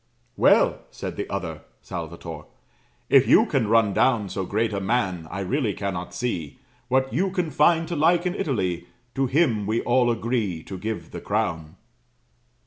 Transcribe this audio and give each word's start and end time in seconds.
"'Well,' 0.35 0.79
said 0.89 1.15
the 1.15 1.29
other" 1.29 1.61
[Salvator], 1.83 2.45
'if 3.07 3.27
you 3.27 3.45
can 3.45 3.67
run 3.67 3.93
down 3.93 4.29
So 4.29 4.47
great 4.47 4.73
a 4.73 4.79
man, 4.81 5.27
I 5.29 5.41
really 5.41 5.75
cannot 5.75 6.15
see 6.15 6.57
What 6.87 7.13
you 7.13 7.29
can 7.29 7.51
find 7.51 7.87
to 7.87 7.95
like 7.95 8.25
in 8.25 8.33
Italy; 8.33 8.87
To 9.13 9.27
him 9.27 9.67
we 9.67 9.81
all 9.83 10.09
agree 10.09 10.63
to 10.63 10.77
give 10.79 11.11
the 11.11 11.21
crown.' 11.21 11.75